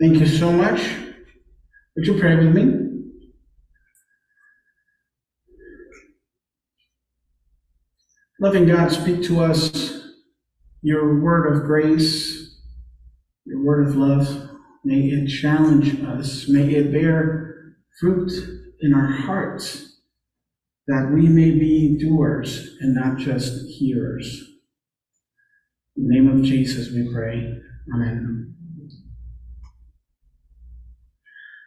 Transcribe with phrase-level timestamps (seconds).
[0.00, 0.80] Thank you so much.
[1.94, 2.80] Would you pray with me?
[8.40, 10.00] Loving God, speak to us
[10.80, 12.58] your word of grace,
[13.44, 14.50] your word of love.
[14.82, 16.48] May it challenge us.
[16.48, 18.32] May it bear fruit
[18.80, 20.00] in our hearts
[20.86, 24.42] that we may be doers and not just hearers.
[25.96, 27.58] In the name of Jesus we pray.
[27.94, 28.59] Amen.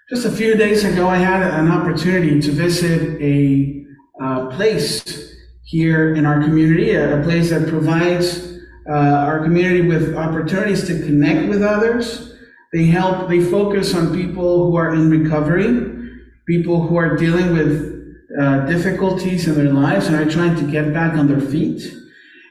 [0.10, 3.86] Just a few days ago, I had an opportunity to visit a
[4.22, 10.86] uh, place here in our community, a place that provides uh, our community with opportunities
[10.88, 12.36] to connect with others.
[12.74, 16.12] They help, they focus on people who are in recovery,
[16.46, 20.94] people who are dealing with uh, difficulties in their lives and are trying to get
[20.94, 21.82] back on their feet.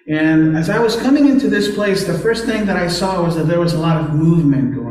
[0.09, 3.37] And as I was coming into this place, the first thing that I saw was
[3.37, 4.82] that there was a lot of movement.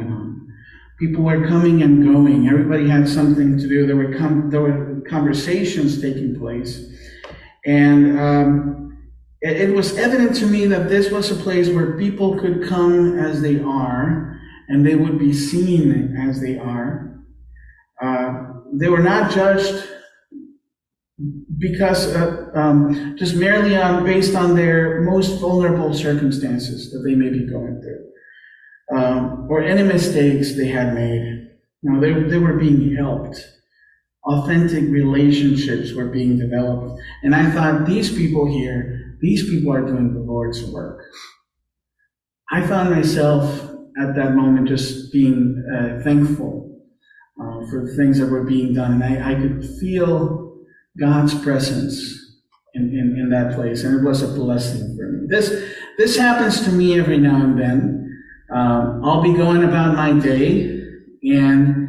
[1.02, 2.48] People were coming and going.
[2.48, 3.88] Everybody had something to do.
[3.88, 6.88] There were com- there were conversations taking place.
[7.66, 9.10] And um,
[9.42, 13.18] it, it was evident to me that this was a place where people could come
[13.18, 14.40] as they are
[14.70, 17.20] and they would be seen as they are.
[18.02, 19.84] Uh, they were not judged
[21.58, 27.30] because uh, um, just merely on based on their most vulnerable circumstances that they may
[27.30, 28.06] be going through,
[28.96, 31.50] um, or any mistakes they had made.
[31.84, 33.44] No, they, they were being helped
[34.26, 37.00] authentic relationships were being developed.
[37.24, 41.04] And I thought, these people here, these people are doing the Lord's work.
[42.52, 43.70] I found myself
[44.02, 46.82] at that moment just being uh, thankful
[47.42, 49.02] uh, for the things that were being done.
[49.02, 50.58] And I, I could feel
[51.00, 52.18] God's presence
[52.74, 53.84] in, in, in, that place.
[53.84, 55.28] And it was a blessing for me.
[55.28, 58.01] This, this happens to me every now and then.
[58.54, 60.82] Um, I'll be going about my day
[61.24, 61.88] and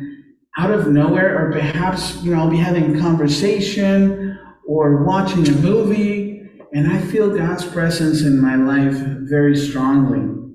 [0.59, 5.53] out of nowhere, or perhaps, you know, I'll be having a conversation or watching a
[5.53, 6.43] movie,
[6.75, 8.97] and I feel God's presence in my life
[9.28, 10.53] very strongly.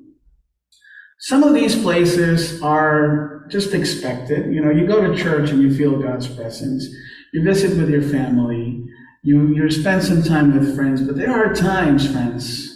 [1.20, 4.54] Some of these places are just expected.
[4.54, 6.88] You know, you go to church and you feel God's presence.
[7.34, 8.84] You visit with your family.
[9.24, 11.02] You, you spend some time with friends.
[11.02, 12.67] But there are times, friends,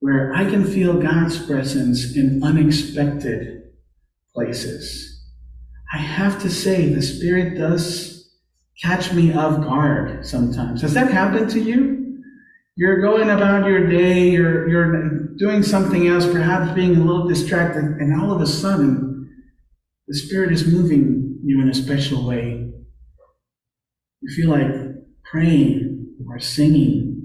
[0.00, 3.62] where I can feel God's presence in unexpected
[4.34, 5.26] places.
[5.92, 8.30] I have to say, the Spirit does
[8.82, 10.82] catch me off guard sometimes.
[10.82, 12.22] Has that happened to you?
[12.76, 17.82] You're going about your day, you're, you're doing something else, perhaps being a little distracted,
[17.82, 19.28] and all of a sudden,
[20.06, 22.70] the Spirit is moving you in a special way.
[24.20, 24.70] You feel like
[25.24, 27.17] praying or singing.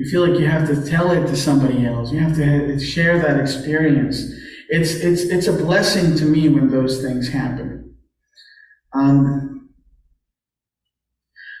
[0.00, 2.10] You feel like you have to tell it to somebody else.
[2.10, 4.32] You have to share that experience.
[4.70, 7.96] It's, it's, it's a blessing to me when those things happen.
[8.94, 9.68] Um,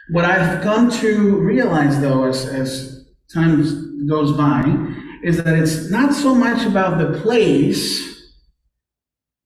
[0.08, 4.64] what I've come to realize, though, as, as time goes by,
[5.22, 8.00] is that it's not so much about the place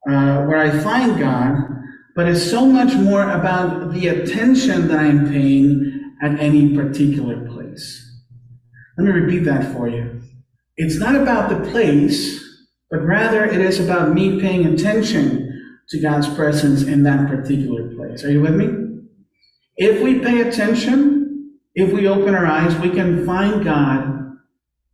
[0.08, 1.56] uh, where I find God,
[2.14, 8.03] but it's so much more about the attention that I'm paying at any particular place.
[8.96, 10.20] Let me repeat that for you.
[10.76, 12.42] It's not about the place,
[12.90, 15.50] but rather it is about me paying attention
[15.88, 18.24] to God's presence in that particular place.
[18.24, 19.00] Are you with me?
[19.76, 24.36] If we pay attention, if we open our eyes, we can find God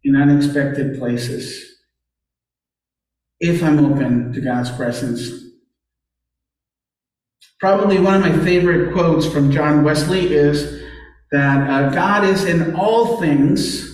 [0.02, 1.66] in unexpected places.
[3.38, 5.30] If I'm open to God's presence.
[7.58, 10.82] Probably one of my favorite quotes from John Wesley is
[11.30, 13.89] that uh, God is in all things,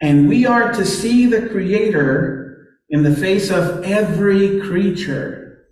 [0.00, 5.66] and we are to see the Creator in the face of every creature.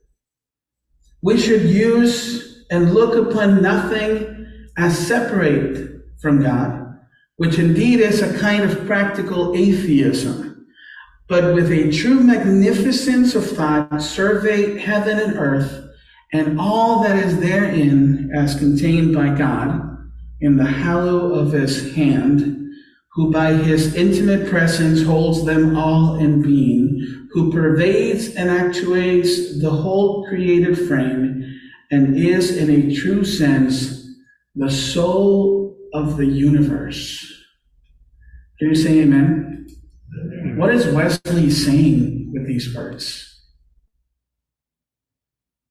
[1.23, 6.99] We should use and look upon nothing as separate from God,
[7.37, 10.67] which indeed is a kind of practical atheism,
[11.29, 15.87] but with a true magnificence of thought, survey heaven and earth
[16.33, 19.97] and all that is therein as contained by God
[20.41, 22.66] in the hollow of his hand,
[23.17, 29.71] who by his intimate presence holds them all in being, who pervades and actuates the
[29.71, 31.43] whole created frame
[31.91, 34.07] and is, in a true sense,
[34.55, 37.33] the soul of the universe.
[38.59, 39.67] Can you say amen?
[40.57, 43.33] What is Wesley saying with these words?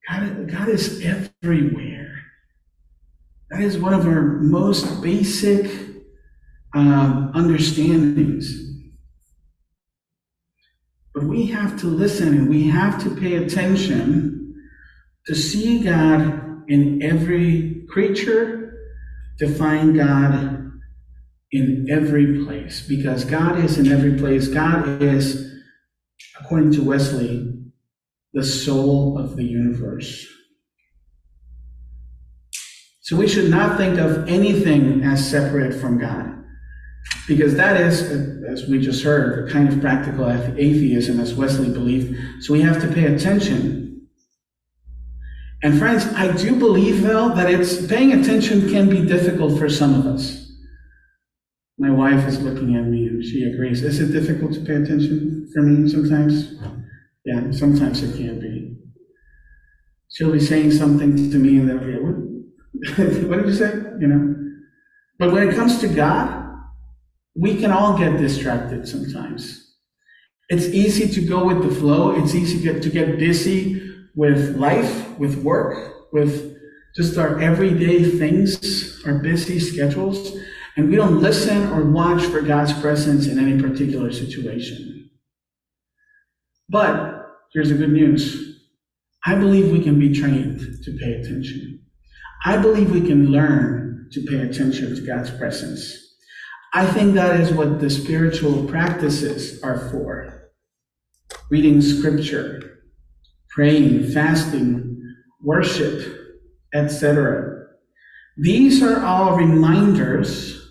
[0.10, 2.24] God, God is everywhere.
[3.52, 5.85] That is one of our most basic
[6.76, 8.62] understandings.
[11.14, 14.54] But we have to listen and we have to pay attention
[15.28, 18.78] to see God in every creature,
[19.40, 20.72] to find God
[21.52, 24.50] in every place, because God is in every place.
[24.50, 25.54] God is,
[26.40, 27.54] according to Wesley,
[28.34, 30.28] the soul of the universe.
[33.00, 36.35] So we should not think of anything as separate from God.
[37.28, 38.02] Because that is,
[38.44, 42.16] as we just heard, a kind of practical atheism, as Wesley believed.
[42.44, 44.08] So we have to pay attention.
[45.64, 49.96] And friends, I do believe, though, that it's paying attention can be difficult for some
[49.96, 50.46] of us.
[51.78, 53.84] My wife is looking at me and she agrees.
[53.84, 56.54] Is it difficult to pay attention for me sometimes?
[57.26, 58.78] Yeah, sometimes it can be.
[60.10, 62.16] She'll be saying something to me and then what?
[63.28, 63.74] what did you say?
[64.00, 64.36] You know?
[65.18, 66.45] But when it comes to God,
[67.36, 69.76] we can all get distracted sometimes.
[70.50, 72.12] It's easy to go with the flow.
[72.12, 73.82] It's easy to get, to get busy
[74.16, 76.58] with life, with work, with
[76.96, 80.38] just our everyday things, our busy schedules,
[80.78, 85.10] and we don't listen or watch for God's presence in any particular situation.
[86.70, 88.60] But here's the good news.
[89.26, 91.82] I believe we can be trained to pay attention.
[92.46, 96.05] I believe we can learn to pay attention to God's presence.
[96.76, 100.52] I think that is what the spiritual practices are for.
[101.50, 102.82] Reading scripture,
[103.48, 105.02] praying, fasting,
[105.42, 106.04] worship,
[106.74, 107.68] etc.
[108.36, 110.70] These are all reminders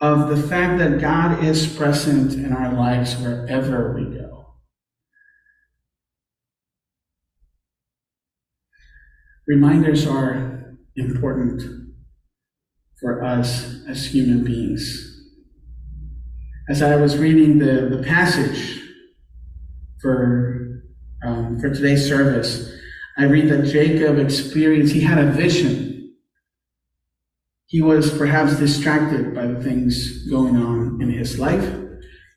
[0.00, 4.54] of the fact that God is present in our lives wherever we go.
[9.48, 11.81] Reminders are important
[13.02, 15.08] for us as human beings.
[16.70, 18.80] As I was reading the, the passage
[20.00, 20.84] for,
[21.26, 22.72] um, for today's service,
[23.18, 26.14] I read that Jacob experienced, he had a vision.
[27.66, 31.74] He was perhaps distracted by the things going on in his life.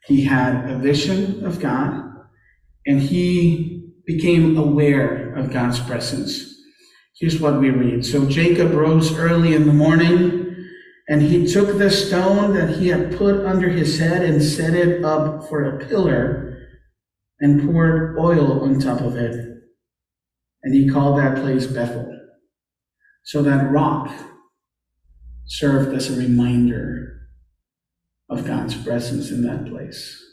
[0.08, 2.04] He had a vision of God,
[2.88, 6.54] and he became aware of God's presence.
[7.20, 8.06] Here's what we read.
[8.06, 10.45] So Jacob rose early in the morning
[11.08, 15.06] and he took the stone that he had put under his head and set it
[15.06, 16.68] up for a pillar
[17.40, 19.36] and poured oil on top of it.
[20.64, 22.12] And he called that place Bethel.
[23.24, 24.12] So that rock
[25.46, 27.28] served as a reminder
[28.30, 30.24] of God's presence in that place.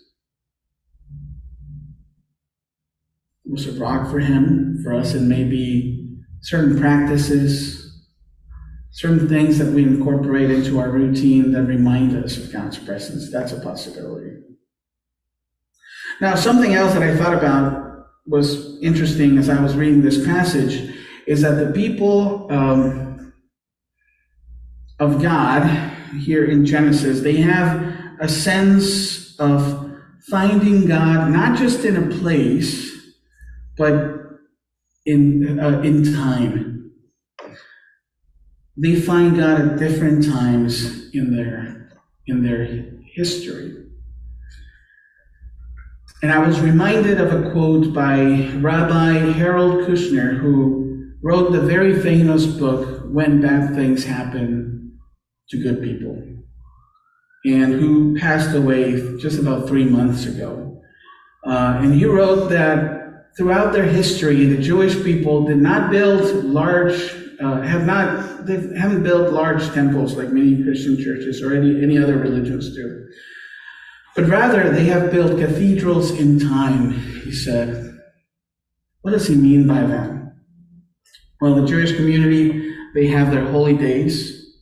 [3.45, 4.81] It was a rock for him.
[4.83, 7.82] For us, it may be certain practices,
[8.93, 13.33] certain things that we incorporate into our routine that remind us of God's presence.
[13.33, 14.37] That's a possibility.
[16.21, 20.95] Now, something else that I thought about was interesting as I was reading this passage
[21.27, 23.33] is that the people um,
[25.01, 25.67] of God
[26.19, 29.91] here in Genesis, they have a sense of
[30.29, 32.93] finding God not just in a place,
[33.79, 34.19] but
[35.07, 36.72] in, uh, in time
[38.77, 41.91] they find God at different times in their
[42.27, 42.65] in their
[43.15, 43.77] history.
[46.23, 52.01] And I was reminded of a quote by Rabbi Harold Kushner, who wrote the very
[52.01, 54.99] famous book, When Bad Things Happen
[55.51, 56.23] to Good People,
[57.45, 60.81] and who passed away just about three months ago.
[61.45, 67.22] Uh, and he wrote that throughout their history, the Jewish people did not build large
[67.43, 71.99] uh, have not they haven't built large temples like many Christian churches or any, any
[71.99, 73.09] other religions do.
[74.15, 76.93] But rather, they have built cathedrals in time,
[77.25, 77.99] he said.
[79.01, 80.35] What does he mean by that?
[81.41, 84.55] Well, the Jewish community, they have their holy days,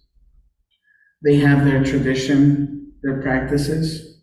[1.22, 4.22] they have their tradition, their practices.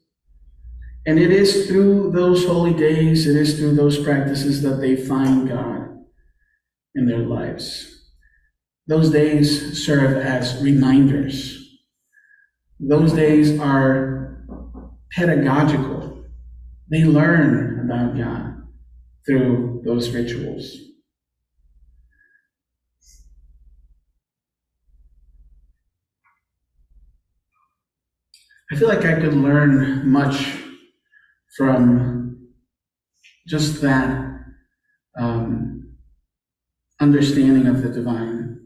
[1.05, 5.47] And it is through those holy days, it is through those practices that they find
[5.47, 5.89] God
[6.95, 7.96] in their lives.
[8.87, 11.57] Those days serve as reminders.
[12.79, 14.45] Those days are
[15.11, 16.23] pedagogical.
[16.89, 18.63] They learn about God
[19.25, 20.73] through those rituals.
[28.71, 30.57] I feel like I could learn much
[31.57, 32.49] from
[33.47, 34.43] just that
[35.17, 35.95] um,
[36.99, 38.56] understanding of the divine.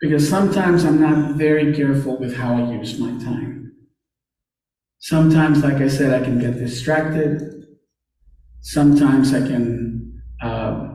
[0.00, 3.72] Because sometimes I'm not very careful with how I use my time.
[4.98, 7.66] Sometimes, like I said, I can get distracted.
[8.60, 10.94] Sometimes I can uh,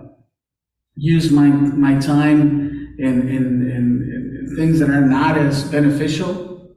[0.95, 6.73] use my, my time in, in, in, in things that are not as beneficial.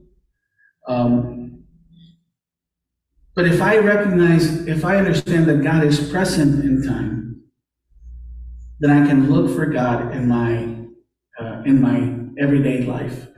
[0.86, 1.64] Um,
[3.34, 7.42] but if I recognize, if I understand that God is present in time,
[8.80, 10.81] then I can look for God in my
[11.40, 13.28] uh, in my everyday life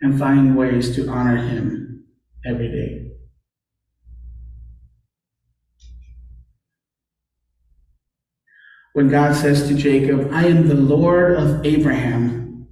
[0.00, 2.04] and find ways to honor Him
[2.44, 3.12] every day.
[8.92, 12.66] When God says to Jacob, I am the Lord of Abraham,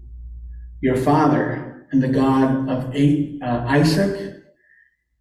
[0.80, 4.42] your father, and the God of uh, Isaac,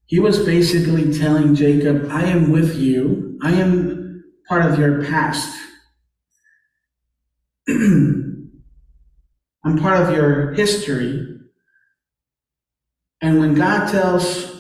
[0.06, 3.38] he was basically telling Jacob, I am with you.
[3.44, 5.60] I am part of your past.
[9.66, 11.40] I'm part of your history.
[13.22, 14.52] And when God tells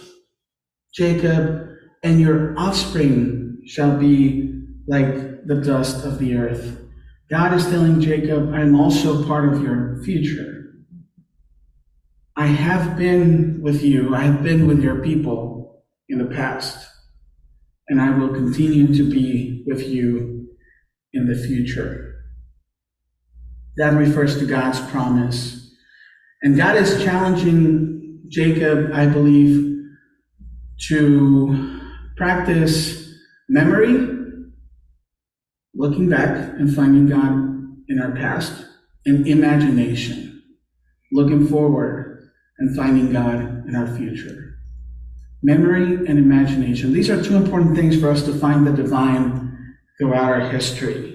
[0.93, 1.63] Jacob,
[2.03, 6.79] and your offspring shall be like the dust of the earth,
[7.29, 10.75] God is telling Jacob, I'm also part of your future.
[12.35, 16.87] I have been with you, I have been with your people in the past,
[17.87, 20.49] and I will continue to be with you
[21.13, 22.12] in the future.
[23.77, 25.71] That refers to God's promise.
[26.41, 29.73] And God is challenging Jacob, I believe,
[30.89, 31.81] to
[32.17, 33.13] practice
[33.49, 34.09] memory,
[35.73, 37.31] looking back and finding God
[37.87, 38.65] in our past,
[39.05, 40.43] and imagination,
[41.11, 44.55] looking forward and finding God in our future.
[45.41, 46.93] Memory and imagination.
[46.93, 51.12] These are two important things for us to find the divine throughout our history.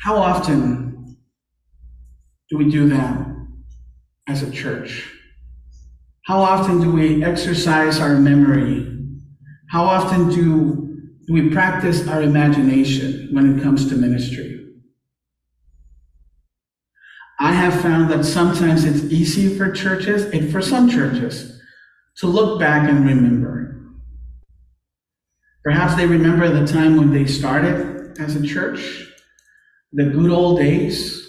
[0.00, 1.16] How often
[2.48, 3.26] do we do that
[4.28, 5.12] as a church?
[6.24, 8.96] How often do we exercise our memory?
[9.70, 14.66] How often do, do we practice our imagination when it comes to ministry?
[17.40, 21.60] I have found that sometimes it's easy for churches, and for some churches,
[22.18, 23.80] to look back and remember.
[25.64, 29.07] Perhaps they remember the time when they started as a church
[29.92, 31.24] the good old days.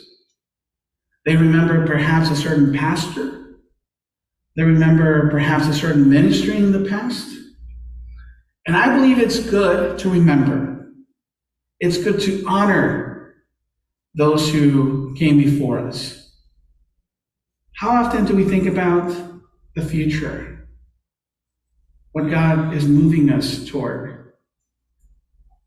[1.25, 3.59] They remember perhaps a certain pastor.
[4.55, 7.29] They remember perhaps a certain ministry in the past.
[8.67, 10.91] And I believe it's good to remember.
[11.79, 13.35] It's good to honor
[14.15, 16.19] those who came before us.
[17.75, 19.15] How often do we think about
[19.75, 20.67] the future?
[22.11, 24.33] What God is moving us toward?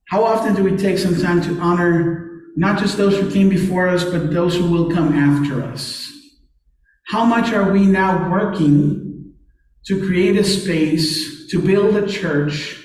[0.09, 3.89] How often do we take some time to honor not just those who came before
[3.89, 6.11] us, but those who will come after us.
[7.07, 9.35] How much are we now working
[9.87, 12.79] to create a space to build a church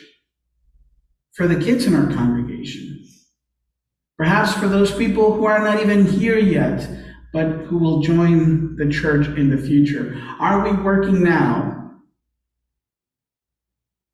[1.34, 3.06] for the kids in our congregation?
[4.18, 6.88] Perhaps for those people who are not even here yet,
[7.34, 10.20] but who will join the church in the future.
[10.40, 11.92] Are we working now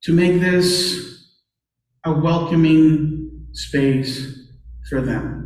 [0.02, 1.24] to make this
[2.04, 4.36] a welcoming space
[4.90, 5.43] for them?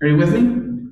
[0.00, 0.90] Are you with me?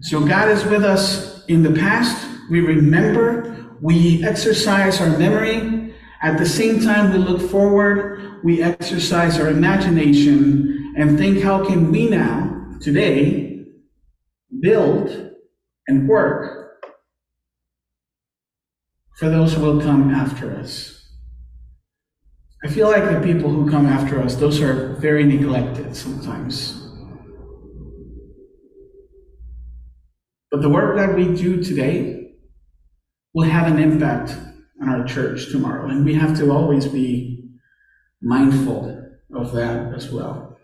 [0.00, 2.26] So God is with us in the past.
[2.50, 5.94] We remember, we exercise our memory.
[6.22, 11.92] At the same time, we look forward, we exercise our imagination and think how can
[11.92, 13.64] we now, today,
[14.60, 15.30] build
[15.86, 16.80] and work
[19.16, 20.94] for those who will come after us.
[22.64, 26.87] I feel like the people who come after us, those are very neglected sometimes.
[30.50, 32.32] But the work that we do today
[33.34, 34.34] will have an impact
[34.80, 37.50] on our church tomorrow, and we have to always be
[38.22, 40.58] mindful of that as well.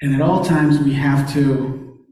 [0.00, 2.04] And at all times, we have to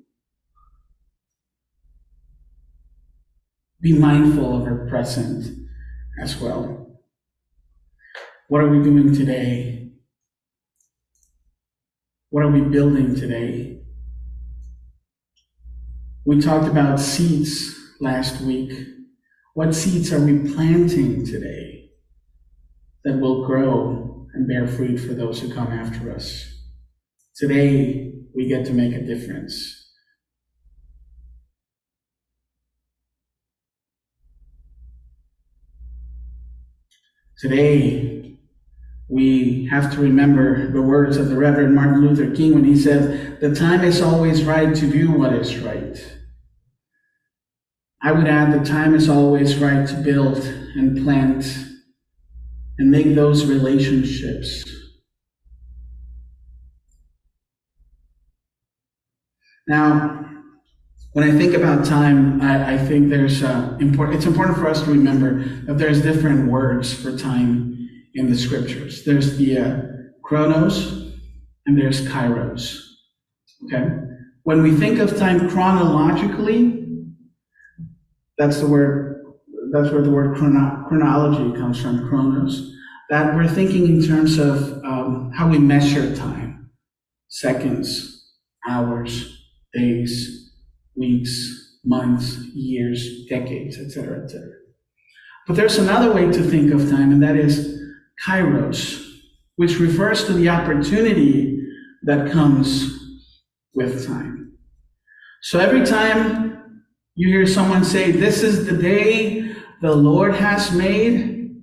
[3.80, 5.68] be mindful of our present
[6.20, 6.98] as well.
[8.48, 9.83] What are we doing today
[12.34, 13.78] what are we building today?
[16.26, 18.72] We talked about seeds last week.
[19.54, 21.90] What seeds are we planting today
[23.04, 26.60] that will grow and bear fruit for those who come after us?
[27.36, 29.92] Today, we get to make a difference.
[37.38, 38.23] Today,
[39.14, 43.38] we have to remember the words of the Reverend Martin Luther King when he said,
[43.38, 45.96] The time is always right to do what is right.
[48.02, 51.46] I would add the time is always right to build and plant
[52.76, 54.68] and make those relationships.
[59.68, 60.28] Now,
[61.12, 64.16] when I think about time, I, I think there's uh, important.
[64.16, 67.83] It's important for us to remember that there's different words for time
[68.14, 69.04] in the scriptures.
[69.04, 69.80] There's the uh,
[70.22, 71.12] chronos
[71.66, 72.80] and there's kairos.
[73.64, 73.88] Okay,
[74.42, 76.86] when we think of time chronologically,
[78.38, 79.22] that's the word.
[79.72, 82.08] That's where the word chrono- chronology comes from.
[82.08, 82.72] Chronos.
[83.10, 86.70] That we're thinking in terms of um, how we measure time,
[87.28, 88.32] seconds,
[88.66, 89.38] hours,
[89.74, 90.52] days,
[90.96, 94.48] weeks, months, years, decades, etc., etc.
[95.46, 97.83] But there's another way to think of time, and that is
[98.26, 99.02] kairos,
[99.56, 101.60] which refers to the opportunity
[102.02, 102.92] that comes
[103.74, 104.52] with time.
[105.42, 106.82] So every time
[107.14, 111.62] you hear someone say, This is the day the Lord has made,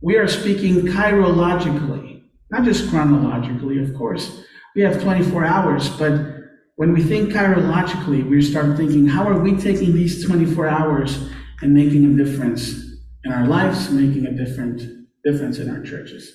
[0.00, 4.44] we are speaking kairologically, not just chronologically, of course.
[4.74, 6.38] We have 24 hours, but
[6.76, 11.30] when we think kairologically, we start thinking, how are we taking these 24 hours
[11.62, 12.87] and making a difference
[13.28, 14.80] in our lives, making a different
[15.22, 16.32] difference in our churches?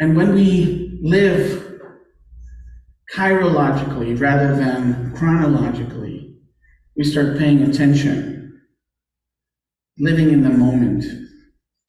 [0.00, 1.78] And when we live
[3.14, 6.38] kairologically rather than chronologically,
[6.96, 8.62] we start paying attention,
[9.98, 11.04] living in the moment,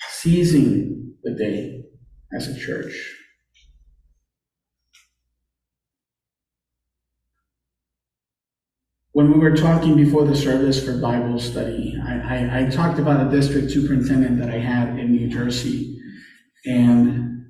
[0.10, 1.86] seizing the day
[2.36, 3.21] as a church.
[9.14, 13.28] When we were talking before the service for Bible study, I, I, I, talked about
[13.28, 16.00] a district superintendent that I had in New Jersey.
[16.66, 17.46] And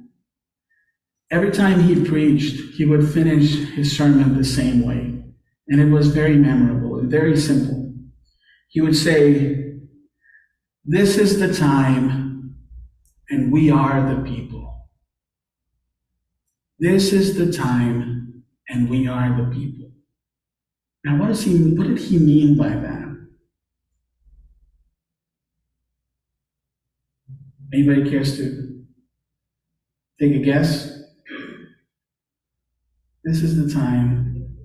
[1.29, 5.23] every time he preached, he would finish his sermon the same way.
[5.67, 7.93] And it was very memorable very simple.
[8.69, 9.75] He would say,
[10.85, 12.55] This is the time,
[13.29, 14.87] and we are the people.
[16.79, 19.80] This is the time, and we are the people.
[21.03, 23.01] Now, what does he what did he mean by that?
[27.73, 28.83] Anybody cares to
[30.19, 31.01] take a guess?
[33.23, 34.57] This is the time.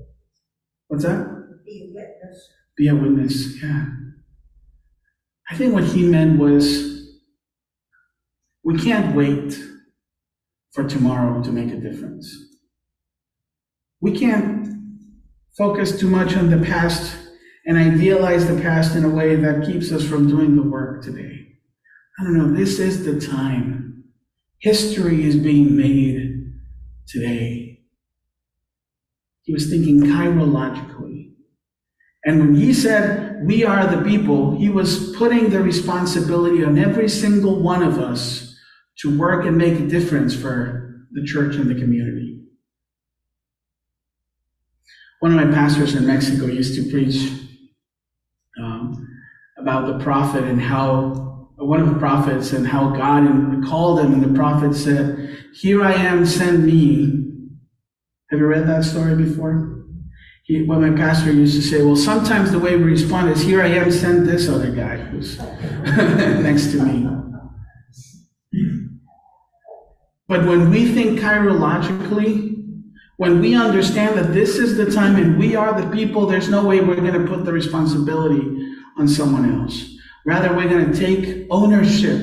[0.88, 1.64] What's that?
[1.64, 2.48] Be a witness.
[2.76, 3.86] Be a witness, yeah.
[5.50, 7.16] I think what he meant was
[8.64, 9.58] we can't wait
[10.72, 12.34] for tomorrow to make a difference.
[14.00, 14.75] We can't
[15.56, 17.16] focus too much on the past
[17.66, 21.48] and idealize the past in a way that keeps us from doing the work today.
[22.18, 24.04] I don't know, this is the time.
[24.58, 26.52] History is being made
[27.08, 27.80] today.
[29.42, 31.32] He was thinking kairologically.
[32.24, 37.08] And when he said, We are the people, he was putting the responsibility on every
[37.08, 38.56] single one of us
[38.98, 42.45] to work and make a difference for the church and the community.
[45.20, 47.32] One of my pastors in Mexico used to preach
[48.60, 49.08] um,
[49.58, 51.26] about the prophet and how
[51.56, 53.24] one of the prophets and how God
[53.64, 57.24] called him, and the prophet said, "Here I am, send me."
[58.30, 59.84] Have you read that story before?
[60.44, 63.62] He, well, my pastor used to say, "Well, sometimes the way we respond is, here
[63.62, 65.38] I am, send this other guy who's
[65.82, 67.08] next to me."
[70.28, 72.55] But when we think kairologically,
[73.16, 76.66] when we understand that this is the time and we are the people, there's no
[76.66, 79.84] way we're going to put the responsibility on someone else.
[80.26, 82.22] Rather, we're going to take ownership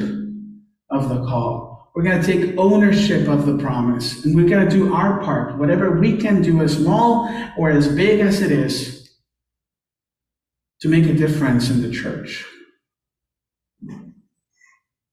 [0.90, 1.92] of the call.
[1.96, 4.24] We're going to take ownership of the promise.
[4.24, 7.88] And we're going to do our part, whatever we can do, as small or as
[7.88, 9.12] big as it is,
[10.82, 12.46] to make a difference in the church.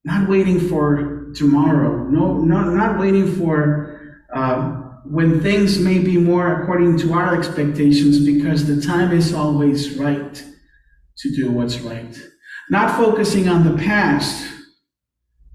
[0.05, 2.05] Not waiting for tomorrow.
[2.09, 8.25] No, not, not waiting for uh, when things may be more according to our expectations
[8.25, 10.45] because the time is always right
[11.19, 12.17] to do what's right.
[12.71, 14.47] Not focusing on the past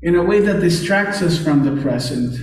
[0.01, 2.35] in a way that distracts us from the present.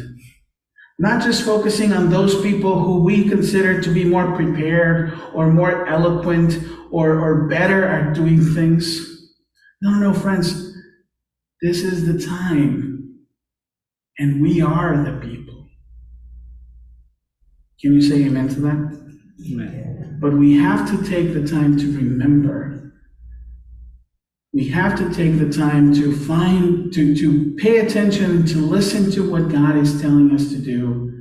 [0.99, 5.87] Not just focusing on those people who we consider to be more prepared or more
[5.87, 6.59] eloquent
[6.91, 9.29] or, or better at doing things.
[9.83, 10.75] No, no, friends.
[11.61, 13.19] This is the time.
[14.19, 15.52] And we are the people.
[17.83, 19.03] Can you say amen to that?
[19.51, 20.19] Amen.
[20.21, 22.93] But we have to take the time to remember.
[24.53, 29.29] We have to take the time to find, to, to pay attention, to listen to
[29.29, 31.13] what God is telling us to do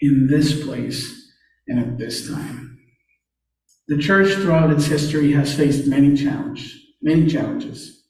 [0.00, 1.30] in this place
[1.68, 2.80] and at this time.
[3.86, 8.08] The church throughout its history has faced many challenges, many challenges.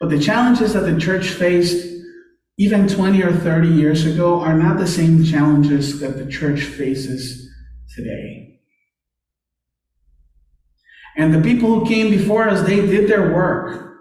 [0.00, 1.95] But the challenges that the church faced
[2.58, 7.50] even 20 or 30 years ago are not the same challenges that the church faces
[7.94, 8.60] today.
[11.16, 13.94] And the people who came before us, they did their work.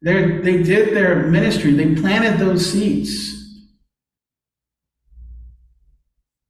[0.00, 1.72] They're, they did their ministry.
[1.72, 3.30] They planted those seeds.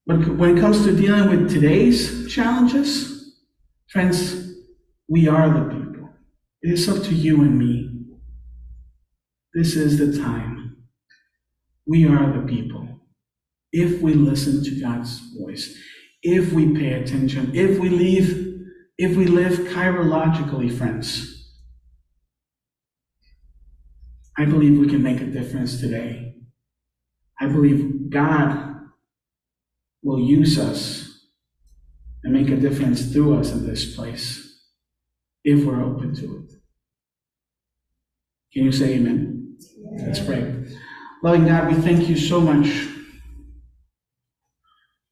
[0.06, 3.34] But when it comes to dealing with today's challenges,
[3.88, 4.52] friends,
[5.08, 6.08] we are the people.
[6.62, 8.06] It is up to you and me.
[9.54, 10.61] This is the time.
[11.86, 12.88] We are the people.
[13.72, 15.76] If we listen to God's voice,
[16.22, 18.60] if we pay attention, if we live,
[18.98, 21.50] if we live kairologically, friends,
[24.38, 26.36] I believe we can make a difference today.
[27.40, 28.72] I believe God
[30.02, 31.26] will use us
[32.24, 34.68] and make a difference through us in this place
[35.44, 36.52] if we're open to it.
[38.52, 39.56] Can you say amen?
[39.98, 40.64] Let's pray.
[41.22, 42.88] Loving God, we thank you so much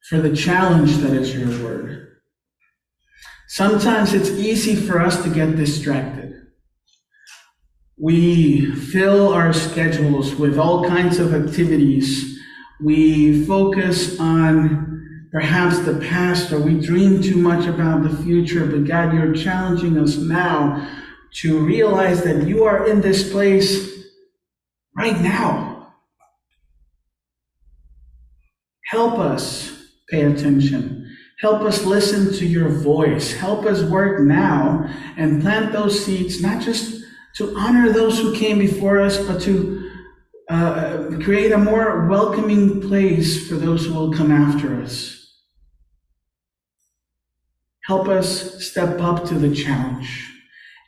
[0.09, 2.17] for the challenge that is your word.
[3.47, 6.33] Sometimes it's easy for us to get distracted.
[7.97, 12.37] We fill our schedules with all kinds of activities.
[12.81, 18.65] We focus on perhaps the past or we dream too much about the future.
[18.65, 20.89] But God, you're challenging us now
[21.35, 23.89] to realize that you are in this place
[24.97, 25.70] right now.
[28.91, 29.71] Help us
[30.09, 31.09] pay attention.
[31.39, 33.33] Help us listen to your voice.
[33.33, 37.01] Help us work now and plant those seeds, not just
[37.37, 39.89] to honor those who came before us, but to
[40.49, 45.37] uh, create a more welcoming place for those who will come after us.
[47.85, 50.29] Help us step up to the challenge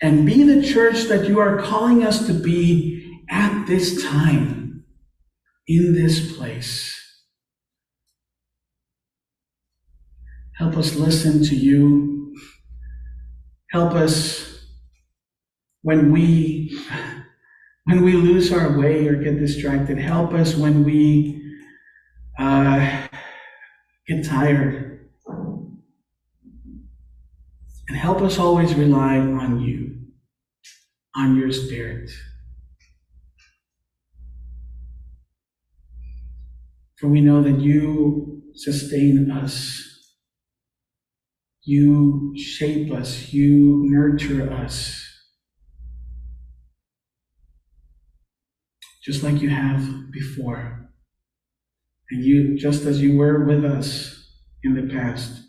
[0.01, 4.83] and be the church that you are calling us to be at this time,
[5.69, 6.92] in this place.
[10.63, 12.33] Help us listen to you.
[13.71, 14.65] Help us
[15.81, 16.73] when we
[17.83, 19.97] when we lose our way or get distracted.
[19.97, 21.59] Help us when we
[22.39, 23.07] uh,
[24.07, 25.09] get tired.
[27.89, 29.97] And help us always rely on you,
[31.13, 32.09] on your spirit.
[37.01, 39.89] For we know that you sustain us.
[41.65, 43.31] You shape us.
[43.31, 44.99] You nurture us.
[49.03, 50.89] Just like you have before.
[52.11, 54.29] And you, just as you were with us
[54.63, 55.41] in the past,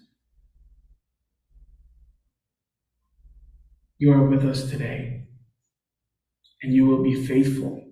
[3.99, 5.27] you are with us today.
[6.63, 7.85] And you will be faithful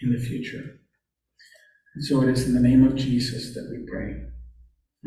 [0.00, 0.80] in the future.
[1.94, 4.14] And so it is in the name of Jesus that we pray.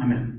[0.01, 0.34] Amen.